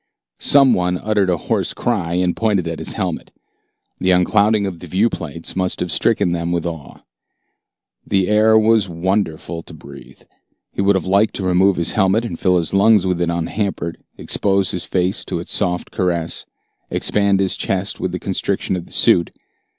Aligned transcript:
Some 0.39 0.73
one 0.73 0.97
uttered 0.97 1.29
a 1.29 1.37
hoarse 1.37 1.75
cry 1.75 2.15
and 2.15 2.35
pointed 2.35 2.67
at 2.67 2.79
his 2.79 2.93
helmet. 2.93 3.31
The 3.99 4.09
unclouding 4.09 4.65
of 4.65 4.79
the 4.79 4.87
viewplates 4.87 5.55
must 5.55 5.79
have 5.79 5.91
stricken 5.91 6.31
them 6.31 6.51
with 6.51 6.65
awe. 6.65 7.01
The 8.07 8.27
air 8.27 8.57
was 8.57 8.89
wonderful 8.89 9.61
to 9.61 9.75
breathe. 9.75 10.23
He 10.73 10.81
would 10.81 10.95
have 10.95 11.05
liked 11.05 11.35
to 11.35 11.43
remove 11.43 11.75
his 11.75 11.91
helmet 11.91 12.25
and 12.25 12.39
fill 12.39 12.57
his 12.57 12.73
lungs 12.73 13.05
with 13.05 13.21
it 13.21 13.29
unhampered, 13.29 13.99
expose 14.17 14.71
his 14.71 14.85
face 14.85 15.23
to 15.25 15.37
its 15.37 15.53
soft 15.53 15.91
caress, 15.91 16.47
expand 16.89 17.39
his 17.39 17.55
chest 17.55 17.99
with 17.99 18.11
the 18.11 18.17
constriction 18.17 18.75
of 18.75 18.87
the 18.87 18.93
suit. 18.93 19.29